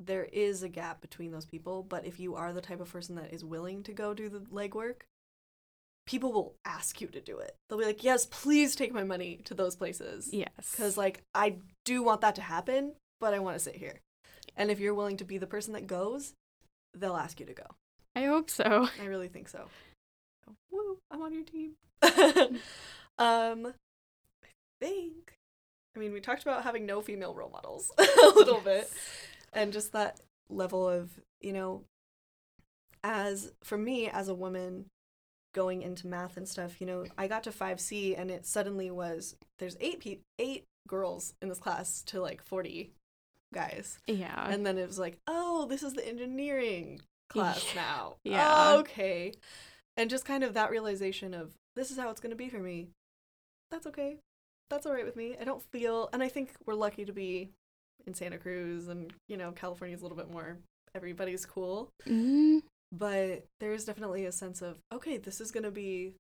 there 0.00 0.24
is 0.24 0.62
a 0.62 0.68
gap 0.70 1.02
between 1.02 1.30
those 1.30 1.44
people, 1.44 1.82
but 1.82 2.06
if 2.06 2.18
you 2.18 2.34
are 2.36 2.54
the 2.54 2.62
type 2.62 2.80
of 2.80 2.90
person 2.90 3.14
that 3.16 3.30
is 3.34 3.44
willing 3.44 3.82
to 3.82 3.92
go 3.92 4.14
do 4.14 4.30
the 4.30 4.40
legwork, 4.40 5.02
people 6.06 6.32
will 6.32 6.56
ask 6.64 7.02
you 7.02 7.08
to 7.08 7.20
do 7.20 7.38
it. 7.40 7.56
They'll 7.68 7.78
be 7.78 7.84
like, 7.84 8.02
"Yes, 8.02 8.24
please 8.24 8.74
take 8.74 8.92
my 8.94 9.04
money 9.04 9.36
to 9.44 9.52
those 9.54 9.76
places." 9.76 10.32
Yes. 10.32 10.74
Cuz 10.74 10.96
like 10.96 11.24
I 11.34 11.58
do 11.84 12.02
want 12.02 12.22
that 12.22 12.34
to 12.36 12.42
happen, 12.42 12.96
but 13.20 13.34
I 13.34 13.38
want 13.38 13.56
to 13.56 13.62
sit 13.62 13.76
here. 13.76 14.00
And 14.56 14.70
if 14.70 14.78
you're 14.78 14.94
willing 14.94 15.16
to 15.18 15.24
be 15.24 15.38
the 15.38 15.46
person 15.46 15.72
that 15.74 15.86
goes, 15.86 16.34
they'll 16.94 17.16
ask 17.16 17.40
you 17.40 17.46
to 17.46 17.54
go. 17.54 17.66
I 18.16 18.24
hope 18.24 18.50
so. 18.50 18.88
I 19.00 19.06
really 19.06 19.28
think 19.28 19.48
so. 19.48 19.66
So, 20.44 20.54
Woo, 20.70 20.98
I'm 21.10 21.22
on 21.22 21.32
your 21.32 21.44
team. 21.44 21.72
um, 23.18 23.66
I 23.66 24.48
think. 24.80 25.34
I 25.96 26.00
mean, 26.00 26.12
we 26.12 26.20
talked 26.20 26.42
about 26.42 26.64
having 26.64 26.86
no 26.86 27.00
female 27.00 27.34
role 27.34 27.50
models 27.50 27.92
a 27.98 28.32
little 28.34 28.60
bit, 28.60 28.90
and 29.52 29.72
just 29.72 29.92
that 29.92 30.20
level 30.50 30.88
of 30.88 31.10
you 31.40 31.52
know, 31.52 31.84
as 33.02 33.52
for 33.62 33.78
me 33.78 34.08
as 34.08 34.28
a 34.28 34.34
woman 34.34 34.86
going 35.54 35.82
into 35.82 36.08
math 36.08 36.36
and 36.36 36.48
stuff, 36.48 36.80
you 36.80 36.86
know, 36.86 37.04
I 37.16 37.28
got 37.28 37.44
to 37.44 37.52
five 37.52 37.80
C, 37.80 38.16
and 38.16 38.30
it 38.30 38.44
suddenly 38.44 38.90
was 38.90 39.36
there's 39.58 39.76
eight 39.80 40.00
pe- 40.00 40.18
eight 40.38 40.64
girls 40.88 41.34
in 41.40 41.48
this 41.48 41.58
class 41.58 42.02
to 42.06 42.20
like 42.20 42.42
forty 42.42 42.90
guys. 43.54 43.98
Yeah. 44.06 44.48
And 44.50 44.66
then 44.66 44.76
it 44.76 44.86
was 44.86 44.98
like, 44.98 45.16
oh, 45.26 45.66
this 45.66 45.82
is 45.82 45.94
the 45.94 46.06
engineering 46.06 47.00
class 47.30 47.64
Yeah. 47.74 47.80
now. 47.80 48.14
Yeah. 48.24 48.54
Oh, 48.74 48.78
okay. 48.80 49.32
And 49.96 50.10
just 50.10 50.24
kind 50.24 50.44
of 50.44 50.54
that 50.54 50.70
realization 50.70 51.32
of 51.32 51.54
this 51.76 51.90
is 51.90 51.98
how 51.98 52.10
it's 52.10 52.20
going 52.20 52.30
to 52.30 52.36
be 52.36 52.48
for 52.50 52.58
me. 52.58 52.88
That's 53.70 53.86
okay. 53.86 54.18
That's 54.70 54.86
all 54.86 54.92
right 54.92 55.04
with 55.06 55.16
me. 55.16 55.36
I 55.40 55.44
don't 55.44 55.62
feel, 55.72 56.08
and 56.12 56.22
I 56.22 56.28
think 56.28 56.50
we're 56.66 56.74
lucky 56.74 57.04
to 57.04 57.12
be 57.12 57.50
in 58.06 58.14
Santa 58.14 58.38
Cruz 58.38 58.88
and, 58.88 59.12
you 59.28 59.36
know, 59.36 59.52
California's 59.52 60.00
a 60.00 60.04
little 60.04 60.18
bit 60.18 60.30
more, 60.30 60.58
everybody's 60.94 61.46
cool. 61.46 61.88
Mhm. 62.06 62.62
But 62.92 63.44
there 63.60 63.72
is 63.72 63.84
definitely 63.84 64.24
a 64.24 64.32
sense 64.32 64.62
of, 64.62 64.78
okay, 64.92 65.16
this 65.16 65.40
is 65.40 65.50
going 65.50 65.64
to 65.64 65.70
be 65.70 66.12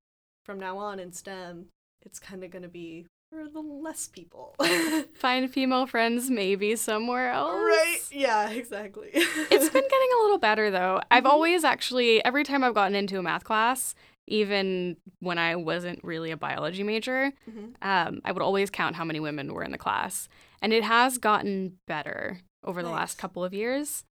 from 0.44 0.58
now 0.58 0.76
on 0.78 0.98
in 1.00 1.12
STEM, 1.12 1.66
it's 2.04 2.18
kind 2.18 2.44
of 2.44 2.50
going 2.50 2.62
to 2.62 2.68
be 2.68 3.06
for 3.34 3.48
the 3.48 3.60
less 3.60 4.06
people. 4.08 4.54
Find 5.14 5.50
female 5.50 5.86
friends 5.86 6.30
maybe 6.30 6.76
somewhere 6.76 7.30
else. 7.32 7.50
right? 7.52 7.98
Yeah, 8.12 8.50
exactly. 8.50 9.10
It's 9.12 9.68
been 9.68 9.82
getting 9.82 10.08
a 10.18 10.22
little 10.22 10.38
better 10.38 10.70
though. 10.70 11.00
I've 11.10 11.24
Mhm. 11.24 11.30
always 11.30 11.64
actually 11.64 12.24
every 12.24 12.44
time 12.44 12.62
I've 12.62 12.74
gotten 12.74 12.94
into 12.94 13.18
a 13.18 13.22
math 13.22 13.44
class, 13.44 13.94
even 14.26 14.96
when 15.20 15.38
I 15.38 15.56
wasn't 15.56 16.02
really 16.04 16.30
a 16.30 16.36
biology 16.36 16.82
major, 16.82 17.32
Mhm. 17.50 17.74
um, 17.82 18.20
I 18.24 18.32
would 18.32 18.42
always 18.42 18.70
count 18.70 18.96
how 18.96 19.04
many 19.04 19.20
women 19.20 19.52
were 19.52 19.64
in 19.64 19.72
the 19.72 19.78
class, 19.78 20.28
and 20.62 20.72
it 20.72 20.84
has 20.84 21.18
gotten 21.18 21.78
better 21.86 22.40
over 22.62 22.82
the 22.82 22.88
last 22.90 23.18
couple 23.18 23.44
of 23.44 23.52
years. 23.52 24.04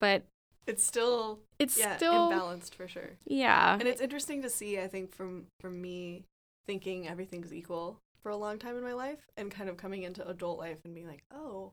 But 0.00 0.24
It's 0.66 0.82
still 0.84 1.40
it's 1.58 1.76
yeah 1.76 1.96
still 1.96 2.30
imbalanced 2.30 2.74
for 2.74 2.88
sure 2.88 3.10
yeah, 3.26 3.74
and 3.78 3.86
it's 3.88 4.00
interesting 4.00 4.40
to 4.42 4.48
see 4.48 4.78
i 4.80 4.86
think 4.88 5.12
from 5.12 5.46
from 5.60 5.80
me 5.82 6.24
thinking 6.66 7.06
everything's 7.08 7.52
equal 7.52 7.98
for 8.22 8.30
a 8.30 8.36
long 8.36 8.58
time 8.58 8.76
in 8.76 8.82
my 8.82 8.92
life 8.92 9.18
and 9.36 9.50
kind 9.50 9.68
of 9.68 9.76
coming 9.76 10.02
into 10.02 10.26
adult 10.28 10.58
life 10.58 10.78
and 10.84 10.94
being 10.94 11.06
like 11.08 11.22
oh 11.34 11.72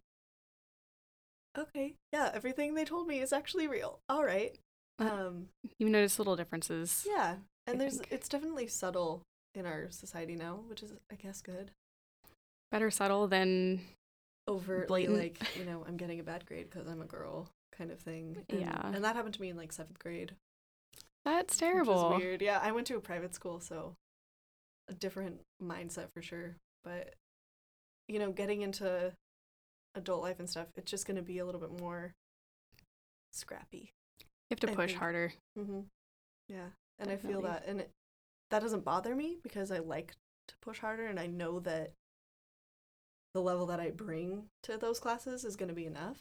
okay 1.57 1.95
yeah 2.13 2.29
everything 2.33 2.73
they 2.75 2.85
told 2.85 3.07
me 3.07 3.19
is 3.19 3.33
actually 3.33 3.67
real 3.67 3.99
all 4.09 4.23
right 4.23 4.57
Uh, 4.99 5.05
um 5.27 5.47
you 5.79 5.89
notice 5.89 6.19
little 6.19 6.35
differences. 6.35 7.05
yeah 7.09 7.35
and 7.65 7.75
I 7.75 7.79
there's 7.79 7.97
think. 7.97 8.11
it's 8.11 8.29
definitely 8.29 8.67
subtle 8.67 9.21
in 9.55 9.65
our 9.65 9.89
society 9.89 10.35
now 10.35 10.59
which 10.67 10.83
is 10.83 10.93
i 11.11 11.15
guess 11.15 11.41
good 11.41 11.71
Better 12.71 12.91
subtle 12.91 13.27
than 13.27 13.79
overtly 14.47 15.07
Blatant. 15.07 15.17
like 15.17 15.55
you 15.57 15.65
know 15.65 15.83
i'm 15.87 15.97
getting 15.97 16.19
a 16.19 16.23
bad 16.23 16.45
grade 16.45 16.69
because 16.69 16.87
i'm 16.87 17.01
a 17.01 17.05
girl 17.05 17.49
kind 17.75 17.91
of 17.91 17.99
thing 17.99 18.37
and, 18.49 18.59
Yeah. 18.61 18.91
and 18.93 19.03
that 19.03 19.15
happened 19.15 19.33
to 19.35 19.41
me 19.41 19.49
in 19.49 19.57
like 19.57 19.71
seventh 19.71 19.99
grade 19.99 20.33
that's 21.25 21.57
terrible. 21.57 22.15
weird. 22.17 22.41
Yeah, 22.41 22.57
I 22.63 22.71
went 22.71 22.87
to 22.87 22.95
a 22.95 23.01
private 23.01 23.35
school, 23.35 23.59
so 23.59 23.95
a 24.89 24.93
different 24.93 25.41
mindset 25.63 26.11
for 26.13 26.21
sure. 26.21 26.55
But 26.83 27.15
you 28.07 28.19
know, 28.19 28.31
getting 28.31 28.61
into 28.61 29.13
adult 29.95 30.21
life 30.21 30.39
and 30.39 30.49
stuff, 30.49 30.67
it's 30.75 30.89
just 30.89 31.05
going 31.05 31.17
to 31.17 31.23
be 31.23 31.39
a 31.39 31.45
little 31.45 31.61
bit 31.61 31.79
more 31.81 32.13
scrappy. 33.33 33.91
You 34.19 34.55
have 34.55 34.59
to 34.61 34.71
I 34.71 34.75
push 34.75 34.89
think- 34.91 34.99
harder. 34.99 35.33
Mm-hmm. 35.59 35.79
Yeah, 36.47 36.67
and 36.99 37.09
I 37.11 37.17
feel 37.17 37.41
that, 37.41 37.65
and 37.67 37.81
it, 37.81 37.91
that 38.51 38.61
doesn't 38.61 38.85
bother 38.85 39.13
me 39.13 39.37
because 39.43 39.69
I 39.69 39.79
like 39.79 40.13
to 40.47 40.55
push 40.61 40.79
harder, 40.79 41.05
and 41.05 41.19
I 41.19 41.27
know 41.27 41.59
that 41.59 41.91
the 43.33 43.41
level 43.41 43.65
that 43.65 43.81
I 43.81 43.89
bring 43.89 44.45
to 44.63 44.77
those 44.77 45.01
classes 45.01 45.43
is 45.43 45.57
going 45.57 45.67
to 45.67 45.75
be 45.75 45.85
enough. 45.85 46.19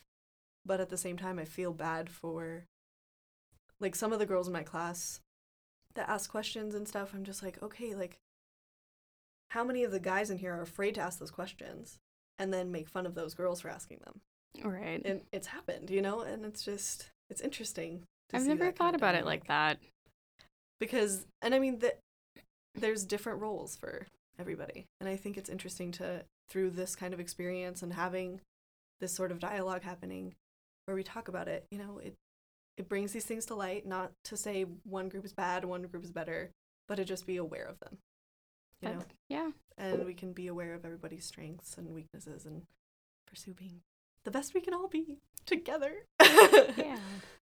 But 0.65 0.81
at 0.81 0.89
the 0.89 0.97
same 0.97 1.17
time, 1.17 1.39
I 1.39 1.45
feel 1.45 1.73
bad 1.73 2.11
for 2.11 2.65
like 3.79 3.95
some 3.95 4.13
of 4.13 4.19
the 4.19 4.27
girls 4.27 4.49
in 4.49 4.53
my 4.53 4.65
class 4.65 5.21
that 5.95 6.09
ask 6.09 6.29
questions 6.29 6.75
and 6.75 6.89
stuff. 6.89 7.13
I'm 7.15 7.23
just 7.23 7.45
like, 7.45 7.63
okay, 7.63 7.95
like 7.95 8.19
how 9.51 9.65
many 9.65 9.85
of 9.85 9.91
the 9.93 10.01
guys 10.01 10.31
in 10.31 10.39
here 10.39 10.55
are 10.55 10.63
afraid 10.63 10.95
to 10.97 11.01
ask 11.01 11.19
those 11.19 11.31
questions 11.31 11.99
and 12.39 12.53
then 12.53 12.71
make 12.73 12.89
fun 12.89 13.07
of 13.07 13.15
those 13.15 13.35
girls 13.35 13.61
for 13.61 13.69
asking 13.71 13.99
them? 14.05 14.21
Right. 14.65 15.01
And 15.05 15.21
it's 15.33 15.49
happened, 15.49 15.91
you 15.91 16.03
know, 16.03 16.21
and 16.21 16.45
it's 16.45 16.63
just 16.63 17.11
it's 17.31 17.41
interesting. 17.41 18.03
I've 18.33 18.47
never 18.47 18.73
thought 18.73 18.95
about 18.95 19.15
it 19.15 19.25
like 19.25 19.47
that. 19.47 19.79
because 20.81 21.27
and 21.43 21.55
i 21.55 21.59
mean 21.59 21.79
that 21.79 21.99
there's 22.75 23.05
different 23.05 23.41
roles 23.41 23.77
for 23.77 24.07
everybody 24.39 24.85
and 25.01 25.09
i 25.09 25.17
think 25.17 25.39
it's 25.39 25.49
interesting 25.49 25.91
to 25.93 26.23
through 26.51 26.71
this 26.71 26.95
kind 26.97 27.15
of 27.15 27.21
experience 27.21 27.83
and 27.83 27.93
having 27.95 28.41
this 29.01 29.15
sort 29.15 29.31
of 29.31 29.39
dialogue 29.39 29.83
happening 29.83 30.35
where 30.85 30.95
we 30.97 31.03
talk 31.03 31.29
about 31.29 31.49
it 31.49 31.65
you 31.71 31.79
know 31.79 31.99
it 32.03 32.15
it 32.77 32.89
brings 32.89 33.13
these 33.13 33.25
things 33.25 33.47
to 33.47 33.55
light 33.55 33.87
not 33.87 34.11
to 34.25 34.37
say 34.37 34.67
one 34.85 35.09
group 35.09 35.25
is 35.25 35.33
bad 35.33 35.65
one 35.65 35.83
group 35.83 36.05
is 36.05 36.11
better 36.13 36.51
but 36.89 36.97
to 36.97 37.05
just 37.05 37.27
be 37.27 37.37
aware 37.37 37.65
of 37.65 37.79
them 37.81 37.97
you 38.83 38.89
know 38.89 38.99
yeah. 39.29 39.51
and 39.79 40.05
we 40.05 40.15
can 40.15 40.33
be 40.33 40.47
aware 40.47 40.75
of 40.75 40.85
everybody's 40.85 41.25
strengths 41.25 41.77
and 41.79 41.95
weaknesses 41.95 42.45
and 42.45 42.63
pursue 43.27 43.55
being 43.55 43.81
the 44.25 44.31
best 44.31 44.55
we 44.55 44.61
can 44.61 44.75
all 44.75 44.89
be 44.89 45.19
together 45.45 46.05
Yeah. 46.21 46.99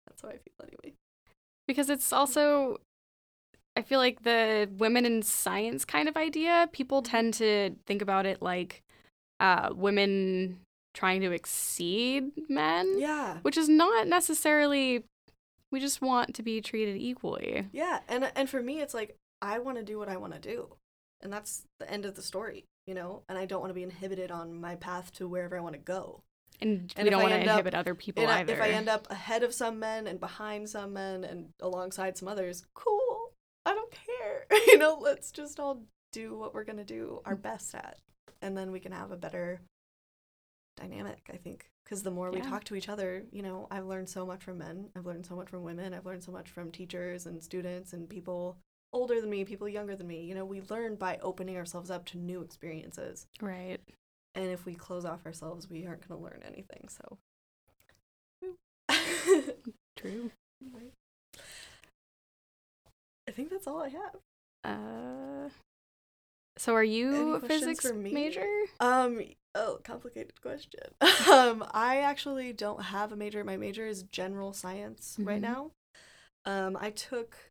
that's 0.08 0.22
how 0.22 0.30
i 0.30 0.38
feel 0.38 0.54
anyway 0.64 0.96
Because 1.68 1.90
it's 1.90 2.12
also 2.14 2.78
I 3.78 3.82
feel 3.82 4.00
like 4.00 4.24
the 4.24 4.70
women 4.78 5.06
in 5.06 5.22
science 5.22 5.86
kind 5.86 6.10
of 6.10 6.18
idea, 6.18 6.68
people 6.74 7.02
tend 7.02 7.34
to 7.36 7.76
think 7.86 8.02
about 8.02 8.26
it 8.26 8.42
like 8.42 8.82
uh, 9.40 9.70
women 9.74 10.60
trying 10.94 11.22
to 11.22 11.32
exceed 11.32 12.32
men, 12.50 13.00
yeah 13.00 13.38
which 13.42 13.58
is 13.58 13.70
not 13.70 14.08
necessarily. 14.08 15.06
We 15.72 15.80
just 15.80 16.02
want 16.02 16.34
to 16.36 16.44
be 16.44 16.60
treated 16.62 16.98
equally. 16.98 17.68
Yeah, 17.72 18.00
and 18.10 18.32
and 18.36 18.50
for 18.50 18.62
me, 18.62 18.82
it's 18.82 18.94
like 18.94 19.16
I 19.42 19.60
want 19.60 19.78
to 19.78 19.84
do 19.84 19.98
what 20.00 20.10
I 20.10 20.18
want 20.18 20.34
to 20.34 20.40
do, 20.40 20.76
and 21.22 21.32
that's 21.32 21.64
the 21.80 21.90
end 21.90 22.06
of 22.06 22.16
the 22.16 22.22
story, 22.22 22.66
you 22.88 22.94
know. 22.94 23.24
And 23.30 23.38
I 23.38 23.46
don't 23.46 23.62
want 23.62 23.72
to 23.72 23.76
be 23.76 23.84
inhibited 23.84 24.32
on 24.32 24.60
my 24.60 24.76
path 24.76 25.12
to 25.16 25.28
wherever 25.28 25.58
I 25.58 25.62
want 25.62 25.74
to 25.74 25.80
go. 25.80 26.22
And, 26.62 26.92
And 26.98 27.06
we 27.06 27.10
don't 27.10 27.22
want 27.22 27.34
to 27.34 27.40
end 27.40 27.50
up- 27.50 27.60
inhibit 27.60 27.74
other 27.76 27.96
people 27.96 28.28
I- 28.28 28.40
either. 28.40 28.54
if 28.54 28.62
I 28.62 28.70
end 28.70 28.90
up 28.90 29.10
ahead 29.10 29.44
of 29.44 29.54
some 29.54 29.80
men 29.80 30.08
and 30.08 30.20
behind 30.20 30.70
some 30.70 30.94
men 30.94 31.24
and 31.24 31.50
alongside 31.62 32.18
some 32.18 32.28
others, 32.28 32.66
cool. 32.74 33.34
I 33.66 33.74
don't 33.74 33.92
care. 33.92 34.46
you 34.68 34.78
know, 34.78 34.98
let's 35.00 35.32
just 35.32 35.60
all 35.60 35.84
do 36.12 36.36
what 36.38 36.54
we're 36.54 36.64
gonna 36.64 36.84
do 36.84 37.22
our 37.26 37.36
mm. 37.36 37.42
best 37.42 37.76
at, 37.76 37.98
and 38.42 38.58
then 38.58 38.72
we 38.72 38.80
can 38.80 38.92
have 38.92 39.12
a 39.12 39.18
better 39.18 39.62
dynamic. 40.76 41.30
I 41.32 41.38
think 41.38 41.70
because 41.84 42.04
the 42.04 42.12
more 42.12 42.32
we 42.32 42.38
Yeah. 42.38 42.50
talk 42.50 42.64
to 42.66 42.76
each 42.76 42.90
other, 42.90 43.26
you 43.32 43.42
know, 43.42 43.68
I've 43.72 43.86
learned 43.86 44.10
so 44.10 44.26
much 44.26 44.44
from 44.44 44.60
men. 44.60 44.90
I've 44.96 45.06
learned 45.06 45.26
so 45.26 45.36
much 45.36 45.50
from 45.50 45.64
women. 45.64 45.94
I've 45.94 46.06
learned 46.06 46.24
so 46.24 46.32
much 46.32 46.50
from 46.50 46.72
teachers 46.72 47.26
and 47.26 47.44
students 47.44 47.94
and 47.94 48.10
people 48.10 48.58
older 48.92 49.20
than 49.22 49.30
me, 49.30 49.46
people 49.46 49.70
younger 49.70 49.96
than 49.96 50.08
me. 50.08 50.24
You 50.24 50.36
know, 50.36 50.46
we 50.46 50.62
learn 50.62 50.96
by 50.96 51.18
opening 51.22 51.58
ourselves 51.58 51.90
up 51.92 52.06
to 52.08 52.18
new 52.18 52.42
experiences. 52.42 53.28
right. 53.42 53.80
And 54.36 54.46
if 54.52 54.66
we 54.66 54.76
close 54.76 55.06
off 55.06 55.26
ourselves, 55.26 55.70
we 55.70 55.86
aren't 55.86 56.08
going 56.08 56.20
to 56.20 56.24
learn 56.24 56.42
anything. 56.46 56.88
So, 56.88 57.18
True. 59.96 60.32
I 63.28 63.32
think 63.32 63.50
that's 63.50 63.68
all 63.68 63.82
I 63.82 63.90
have. 63.90 64.16
Uh, 64.64 65.50
so 66.58 66.74
are 66.74 66.84
you 66.84 67.36
a 67.36 67.40
physics 67.40 67.92
major? 67.94 68.46
Um, 68.80 69.22
oh, 69.56 69.80
complicated 69.84 70.42
question. 70.42 70.82
um, 71.32 71.66
I 71.72 72.00
actually 72.02 72.54
don't 72.54 72.82
have 72.84 73.12
a 73.12 73.16
major. 73.16 73.44
My 73.44 73.58
major 73.58 73.86
is 73.88 74.04
general 74.04 74.54
science 74.54 75.16
right 75.20 75.38
Mhm. 75.40 75.42
now. 75.42 75.72
Um, 76.46 76.78
I 76.80 76.92
took 76.92 77.49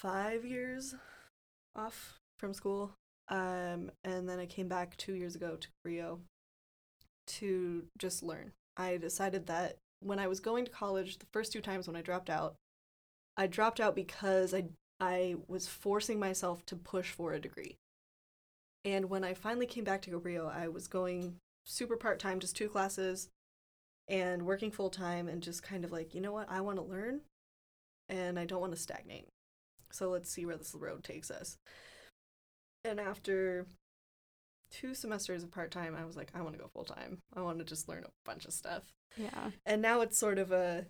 five 0.00 0.44
years 0.44 0.94
off 1.74 2.18
from 2.38 2.52
school. 2.52 2.92
Um, 3.28 3.90
and 4.04 4.28
then 4.28 4.38
I 4.38 4.46
came 4.46 4.68
back 4.68 4.96
two 4.96 5.14
years 5.14 5.34
ago 5.34 5.56
to 5.56 5.68
Rio 5.84 6.20
to 7.26 7.84
just 7.98 8.22
learn. 8.22 8.52
I 8.76 8.98
decided 8.98 9.46
that 9.46 9.78
when 10.00 10.18
I 10.18 10.28
was 10.28 10.40
going 10.40 10.64
to 10.64 10.70
college, 10.70 11.18
the 11.18 11.26
first 11.32 11.52
two 11.52 11.60
times 11.60 11.86
when 11.86 11.96
I 11.96 12.02
dropped 12.02 12.30
out, 12.30 12.56
I 13.36 13.46
dropped 13.46 13.80
out 13.80 13.94
because 13.94 14.54
I 14.54 14.64
I 14.98 15.36
was 15.46 15.68
forcing 15.68 16.18
myself 16.18 16.64
to 16.66 16.76
push 16.76 17.10
for 17.10 17.32
a 17.32 17.40
degree. 17.40 17.76
And 18.84 19.10
when 19.10 19.24
I 19.24 19.34
finally 19.34 19.66
came 19.66 19.84
back 19.84 20.00
to 20.02 20.16
Rio, 20.16 20.46
I 20.46 20.68
was 20.68 20.86
going 20.86 21.36
super 21.64 21.96
part 21.96 22.18
time, 22.18 22.40
just 22.40 22.56
two 22.56 22.68
classes, 22.68 23.28
and 24.08 24.46
working 24.46 24.70
full 24.70 24.88
time, 24.88 25.28
and 25.28 25.42
just 25.42 25.62
kind 25.62 25.84
of 25.84 25.92
like, 25.92 26.14
you 26.14 26.20
know 26.20 26.32
what, 26.32 26.48
I 26.48 26.62
want 26.62 26.78
to 26.78 26.82
learn, 26.82 27.20
and 28.08 28.38
I 28.38 28.46
don't 28.46 28.60
want 28.60 28.72
to 28.72 28.80
stagnate. 28.80 29.28
So 29.96 30.10
let's 30.10 30.30
see 30.30 30.44
where 30.44 30.56
this 30.56 30.74
road 30.74 31.02
takes 31.02 31.30
us. 31.30 31.56
And 32.84 33.00
after 33.00 33.66
two 34.70 34.94
semesters 34.94 35.42
of 35.42 35.50
part 35.50 35.70
time, 35.70 35.96
I 35.98 36.04
was 36.04 36.16
like, 36.16 36.30
I 36.34 36.42
want 36.42 36.54
to 36.54 36.60
go 36.60 36.68
full 36.68 36.84
time. 36.84 37.18
I 37.34 37.40
want 37.40 37.58
to 37.58 37.64
just 37.64 37.88
learn 37.88 38.04
a 38.04 38.10
bunch 38.24 38.44
of 38.44 38.52
stuff. 38.52 38.82
Yeah. 39.16 39.50
And 39.64 39.80
now 39.80 40.02
it's 40.02 40.18
sort 40.18 40.38
of 40.38 40.52
a, 40.52 40.86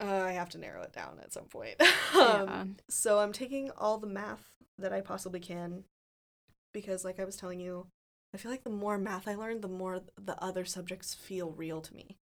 uh, 0.00 0.22
I 0.26 0.32
have 0.32 0.50
to 0.50 0.58
narrow 0.58 0.82
it 0.82 0.92
down 0.92 1.18
at 1.22 1.32
some 1.32 1.46
point. 1.46 1.74
yeah. 2.14 2.44
um, 2.48 2.76
so 2.88 3.18
I'm 3.18 3.32
taking 3.32 3.70
all 3.76 3.98
the 3.98 4.06
math 4.06 4.44
that 4.78 4.92
I 4.92 5.00
possibly 5.00 5.40
can 5.40 5.84
because, 6.72 7.04
like 7.04 7.18
I 7.18 7.24
was 7.24 7.36
telling 7.36 7.58
you, 7.58 7.88
I 8.32 8.36
feel 8.36 8.50
like 8.50 8.62
the 8.62 8.70
more 8.70 8.98
math 8.98 9.26
I 9.26 9.34
learn, 9.34 9.60
the 9.60 9.68
more 9.68 10.02
the 10.22 10.40
other 10.42 10.64
subjects 10.64 11.14
feel 11.14 11.50
real 11.50 11.80
to 11.80 11.94
me, 11.94 12.16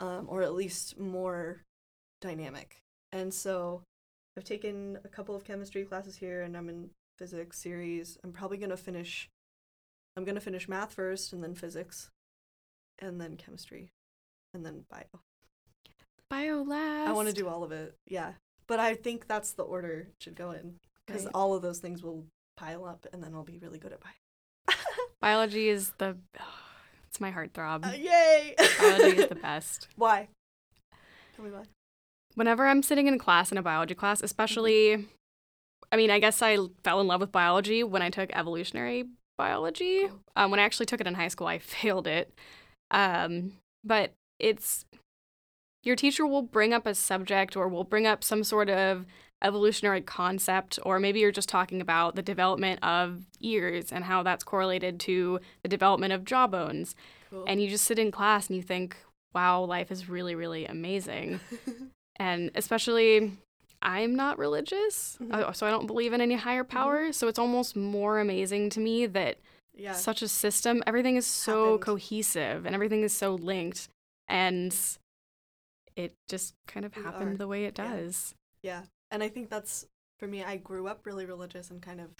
um, 0.00 0.26
or 0.28 0.42
at 0.42 0.54
least 0.54 0.98
more 0.98 1.62
dynamic. 2.20 2.82
And 3.12 3.32
so 3.32 3.84
I've 4.36 4.44
taken 4.44 4.98
a 5.04 5.08
couple 5.08 5.34
of 5.34 5.44
chemistry 5.44 5.84
classes 5.84 6.16
here, 6.16 6.42
and 6.42 6.56
I'm 6.56 6.68
in 6.68 6.90
physics 7.18 7.58
series. 7.58 8.18
I'm 8.24 8.32
probably 8.32 8.56
gonna 8.56 8.76
finish. 8.76 9.28
I'm 10.16 10.24
gonna 10.24 10.40
finish 10.40 10.68
math 10.68 10.92
first, 10.94 11.32
and 11.32 11.42
then 11.42 11.54
physics, 11.54 12.10
and 12.98 13.20
then 13.20 13.36
chemistry, 13.36 13.88
and 14.54 14.64
then 14.64 14.84
bio. 14.90 15.20
Bio 16.30 16.62
last. 16.62 17.08
I 17.10 17.12
want 17.12 17.28
to 17.28 17.34
do 17.34 17.46
all 17.48 17.62
of 17.62 17.72
it. 17.72 17.94
Yeah. 18.06 18.32
But 18.66 18.80
I 18.80 18.94
think 18.94 19.26
that's 19.26 19.52
the 19.52 19.64
order 19.64 20.06
it 20.08 20.14
should 20.20 20.34
go 20.36 20.52
in 20.52 20.76
because 21.06 21.24
Right. 21.24 21.32
all 21.34 21.52
of 21.54 21.60
those 21.60 21.78
things 21.80 22.02
will 22.02 22.24
pile 22.56 22.86
up 22.86 23.06
and 23.12 23.22
then 23.22 23.34
I'll 23.34 23.42
be 23.42 23.58
really 23.58 23.78
good 23.78 23.92
at 23.92 24.00
bio. 24.00 24.74
Biology 25.20 25.68
is 25.68 25.92
the. 25.98 26.16
It's 27.08 27.20
my 27.20 27.30
heartthrob. 27.30 27.84
Uh, 27.86 27.92
yay! 27.94 28.54
Biology 28.80 29.18
is 29.18 29.28
the 29.28 29.34
best. 29.42 29.88
Why? 29.96 30.28
Tell 31.36 31.44
me 31.44 31.50
why. 31.50 31.64
Whenever 32.34 32.66
I'm 32.66 32.82
sitting 32.82 33.06
in 33.06 33.18
class 33.18 33.52
in 33.52 33.58
a 33.58 33.62
biology 33.62 33.94
class, 33.94 34.22
especially, 34.22 35.06
I 35.90 35.96
mean, 35.96 36.10
I 36.10 36.18
guess 36.18 36.40
I 36.42 36.58
fell 36.82 37.00
in 37.00 37.06
love 37.06 37.20
with 37.20 37.32
biology 37.32 37.82
when 37.82 38.02
I 38.02 38.10
took 38.10 38.30
evolutionary 38.32 39.04
biology. 39.36 40.08
Um, 40.36 40.50
when 40.50 40.60
I 40.60 40.64
actually 40.64 40.86
took 40.86 41.00
it 41.00 41.06
in 41.06 41.14
high 41.14 41.28
school, 41.28 41.46
I 41.46 41.58
failed 41.58 42.06
it. 42.06 42.32
Um, 42.90 43.54
but 43.84 44.12
it's 44.38 44.84
your 45.82 45.96
teacher 45.96 46.26
will 46.26 46.42
bring 46.42 46.72
up 46.72 46.86
a 46.86 46.94
subject 46.94 47.56
or 47.56 47.68
will 47.68 47.84
bring 47.84 48.06
up 48.06 48.22
some 48.22 48.44
sort 48.44 48.70
of 48.70 49.04
evolutionary 49.42 50.00
concept, 50.00 50.78
or 50.84 51.00
maybe 51.00 51.20
you're 51.20 51.32
just 51.32 51.48
talking 51.48 51.80
about 51.80 52.14
the 52.14 52.22
development 52.22 52.82
of 52.82 53.26
ears 53.40 53.90
and 53.90 54.04
how 54.04 54.22
that's 54.22 54.44
correlated 54.44 55.00
to 55.00 55.40
the 55.62 55.68
development 55.68 56.12
of 56.12 56.24
jawbones. 56.24 56.94
Cool. 57.30 57.44
And 57.48 57.60
you 57.60 57.68
just 57.68 57.84
sit 57.84 57.98
in 57.98 58.12
class 58.12 58.46
and 58.46 58.56
you 58.56 58.62
think, 58.62 58.96
wow, 59.34 59.64
life 59.64 59.90
is 59.90 60.08
really, 60.08 60.34
really 60.34 60.66
amazing. 60.66 61.40
And 62.22 62.52
especially, 62.54 63.32
I'm 63.82 64.14
not 64.14 64.38
religious, 64.38 65.16
Mhm. 65.20 65.32
uh, 65.32 65.52
so 65.52 65.66
I 65.66 65.70
don't 65.70 65.88
believe 65.88 66.12
in 66.12 66.20
any 66.20 66.36
higher 66.36 66.62
power. 66.62 67.12
So 67.12 67.26
it's 67.26 67.38
almost 67.38 67.74
more 67.74 68.20
amazing 68.20 68.70
to 68.70 68.80
me 68.80 69.06
that 69.06 69.38
yeah. 69.74 69.94
such 69.94 70.22
a 70.22 70.28
system, 70.28 70.84
everything 70.86 71.16
is 71.16 71.26
so 71.26 71.64
Happened. 71.64 71.82
cohesive 71.82 72.64
and 72.64 72.76
everything 72.76 73.02
is 73.02 73.12
so 73.12 73.34
linked. 73.34 73.88
And 74.28 74.72
it 75.96 76.14
just 76.28 76.54
kind 76.68 76.86
of 76.86 76.94
We 76.96 77.02
happened 77.02 77.34
are. 77.34 77.38
the 77.38 77.48
way 77.48 77.64
it 77.64 77.76
Yeah. 77.76 77.88
does. 77.96 78.34
Yeah. 78.62 78.84
And 79.10 79.20
I 79.24 79.28
think 79.28 79.50
that's 79.50 79.86
for 80.20 80.28
me 80.28 80.44
I 80.44 80.58
grew 80.58 80.86
up 80.86 81.04
really 81.04 81.26
religious 81.26 81.70
and 81.72 81.82
kind 81.82 82.00
of 82.00 82.14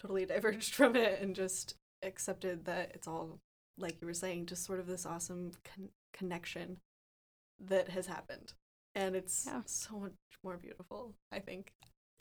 totally 0.00 0.24
diverged 0.64 0.74
from 0.74 0.96
it 0.96 1.20
and 1.20 1.36
just 1.36 1.74
accepted 2.02 2.64
that 2.64 2.92
it's 2.94 3.06
all 3.06 3.38
like 3.76 4.00
you 4.00 4.06
were 4.06 4.14
saying 4.14 4.46
just 4.46 4.64
sort 4.64 4.80
of 4.80 4.86
this 4.86 5.04
awesome 5.04 5.52
con- 5.62 5.90
connection 6.14 6.80
that 7.60 7.90
has 7.90 8.06
happened. 8.06 8.54
And 8.96 9.14
it's 9.14 9.44
Yeah. 9.46 9.60
so 9.66 9.98
much 10.00 10.12
more 10.42 10.56
beautiful, 10.56 11.14
I 11.30 11.38
think. 11.38 11.72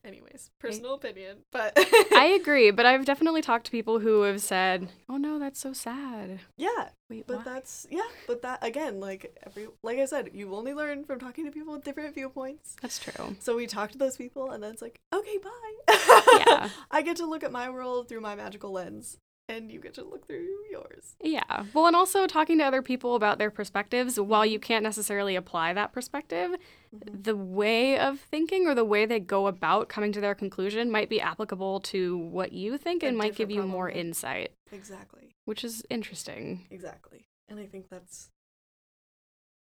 anyways, 0.04 0.52
personal 0.60 0.94
opinion, 0.94 1.38
but 1.52 1.74
I 2.14 2.38
agree, 2.40 2.70
but 2.70 2.86
I've 2.86 3.06
definitely 3.06 3.42
talked 3.42 3.66
to 3.66 3.72
people 3.72 3.98
who 4.00 4.22
have 4.22 4.40
said, 4.42 4.90
"Oh 5.10 5.18
no, 5.18 5.40
that's 5.40 5.60
so 5.60 5.74
sad." 5.74 6.42
yeah, 6.58 6.90
Wait, 7.10 7.26
but 7.26 7.38
why? 7.38 7.44
that's 7.44 7.88
yeah, 7.90 8.10
but 8.28 8.44
that 8.44 8.60
again, 8.64 9.00
like 9.00 9.36
every 9.48 9.68
like 9.82 9.98
I 9.98 10.06
said, 10.06 10.30
you 10.34 10.54
only 10.54 10.74
learn 10.76 11.06
from 11.06 11.18
talking 11.20 11.46
to 11.46 11.52
people 11.52 11.74
with 11.74 11.84
different 11.84 12.14
viewpoints. 12.14 12.76
That's 12.84 13.00
true. 13.00 13.36
So 13.40 13.56
we 13.56 13.66
talk 13.68 13.92
to 13.94 13.98
those 13.98 14.18
people, 14.18 14.52
and 14.52 14.62
then 14.62 14.74
it's 14.74 14.82
like, 14.84 15.00
okay, 15.14 15.38
bye. 15.40 15.74
Yeah. 16.46 16.70
I 16.92 17.02
get 17.02 17.18
to 17.18 17.26
look 17.26 17.44
at 17.44 17.52
my 17.52 17.70
world 17.70 18.08
through 18.10 18.22
my 18.22 18.36
magical 18.36 18.72
lens, 18.72 19.18
and 19.48 19.72
you 19.72 19.80
get 19.80 19.94
to 19.96 20.04
look 20.04 20.26
through 20.28 20.48
yours. 20.72 21.16
Yeah. 21.22 21.66
Well, 21.74 21.86
and 21.88 21.96
also 21.96 22.26
talking 22.26 22.58
to 22.58 22.64
other 22.64 22.82
people 22.82 23.16
about 23.16 23.38
their 23.38 23.52
perspectives, 23.52 24.20
while 24.20 24.46
you 24.46 24.60
can't 24.60 24.84
necessarily 24.84 25.36
apply 25.36 25.74
that 25.74 25.94
perspective, 25.94 26.52
Mhm. 26.94 27.24
the 27.24 27.36
way 27.36 28.00
of 28.00 28.20
thinking 28.20 28.68
or 28.68 28.74
the 28.74 28.86
way 28.86 29.06
they 29.06 29.20
go 29.20 29.48
about 29.48 29.88
coming 29.88 30.12
to 30.14 30.22
their 30.22 30.36
conclusion 30.36 30.90
might 30.90 31.10
be 31.10 31.22
applicable 31.22 31.80
to 31.82 32.18
what 32.18 32.54
you 32.54 32.78
think 32.78 33.04
and 33.04 33.18
might 33.18 33.36
give 33.36 33.52
you 33.52 33.58
problem, 33.58 33.72
more 33.72 33.90
insight, 33.90 34.54
Exactly. 34.72 35.36
which 35.46 35.64
is 35.64 35.84
interesting. 35.90 36.66
Exactly. 36.72 37.28
And 37.48 37.60
I 37.60 37.68
think 37.68 37.90
that's, 37.90 38.32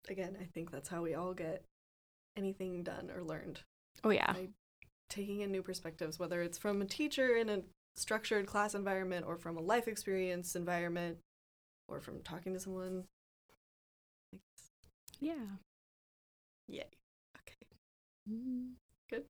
again, 0.07 0.37
I 0.39 0.45
think 0.45 0.71
that's 0.71 0.89
how 0.89 1.01
we 1.01 1.13
all 1.13 1.33
get 1.33 1.65
anything 2.37 2.83
done 2.83 3.11
or 3.11 3.21
learned. 3.21 3.61
Oh, 4.03 4.09
yeah. 4.11 4.31
By 4.31 4.49
taking 5.09 5.41
in 5.41 5.51
new 5.51 5.61
perspectives, 5.61 6.17
whether 6.17 6.41
it's 6.41 6.57
from 6.57 6.81
a 6.81 6.85
teacher 6.85 7.35
in 7.35 7.49
a 7.49 7.63
structured 7.95 8.45
class 8.47 8.75
environment 8.75 9.25
or 9.27 9.38
from 9.38 9.57
a 9.57 9.62
life 9.62 9.88
experience 9.88 10.55
environment 10.55 11.17
or 11.88 12.00
from 12.01 12.21
talking 12.23 12.53
to 12.53 12.59
someone. 12.59 13.05
Yeah. 15.19 15.57
Yay. 16.67 16.85
Okay. 17.39 17.65
Mm. 18.29 18.71
Good. 19.09 19.23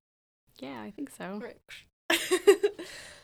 Yeah, 0.59 0.81
I 0.81 0.91
think 0.91 1.09
so. 1.11 1.25
All 1.25 1.39
right. 1.39 1.59